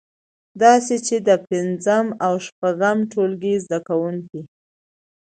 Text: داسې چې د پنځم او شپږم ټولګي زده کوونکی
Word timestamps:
داسې 0.63 0.95
چې 1.07 1.15
د 1.27 1.29
پنځم 1.47 2.05
او 2.25 2.33
شپږم 2.45 2.97
ټولګي 3.11 3.55
زده 3.63 3.79
کوونکی 3.87 4.41